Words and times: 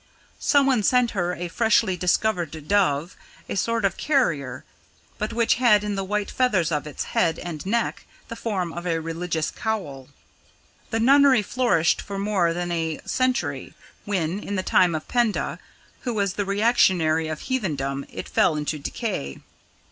Someone 0.39 0.81
sent 0.81 1.11
her 1.11 1.35
a 1.35 1.47
freshly 1.47 1.95
discovered 1.95 2.67
dove, 2.67 3.15
a 3.47 3.55
sort 3.55 3.85
of 3.85 3.97
carrier, 3.97 4.63
but 5.19 5.31
which 5.31 5.53
had 5.61 5.83
in 5.83 5.93
the 5.93 6.03
white 6.03 6.31
feathers 6.31 6.71
of 6.71 6.87
its 6.87 7.03
head 7.03 7.37
and 7.37 7.63
neck 7.67 8.03
the 8.27 8.35
form 8.35 8.73
of 8.73 8.87
a 8.87 8.97
religious 8.99 9.51
cowl. 9.51 10.09
The 10.89 10.99
nunnery 10.99 11.43
flourished 11.43 12.01
for 12.01 12.17
more 12.17 12.51
than 12.51 12.71
a 12.71 12.99
century, 13.05 13.75
when, 14.03 14.39
in 14.39 14.55
the 14.55 14.63
time 14.63 14.95
of 14.95 15.07
Penda, 15.07 15.59
who 15.99 16.15
was 16.15 16.33
the 16.33 16.45
reactionary 16.45 17.27
of 17.27 17.41
heathendom, 17.41 18.07
it 18.09 18.27
fell 18.27 18.55
into 18.55 18.79
decay. 18.79 19.37